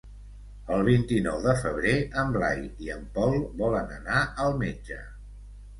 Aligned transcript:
El 0.77 0.79
vint-i-nou 0.87 1.37
de 1.43 1.53
febrer 1.65 1.93
en 2.23 2.33
Blai 2.39 2.65
i 2.87 2.91
en 2.97 3.07
Pol 3.19 3.39
volen 3.65 3.95
anar 4.01 4.27
al 4.47 4.61
metge. 4.65 5.01